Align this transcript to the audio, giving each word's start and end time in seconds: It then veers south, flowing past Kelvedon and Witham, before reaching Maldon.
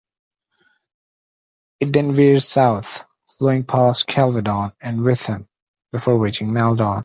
It 1.79 1.93
then 1.93 2.11
veers 2.13 2.47
south, 2.47 3.03
flowing 3.29 3.65
past 3.65 4.07
Kelvedon 4.07 4.71
and 4.81 5.03
Witham, 5.03 5.45
before 5.91 6.17
reaching 6.17 6.51
Maldon. 6.51 6.99